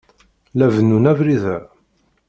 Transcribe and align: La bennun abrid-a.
La 0.57 0.67
bennun 0.73 1.05
abrid-a. 1.11 1.57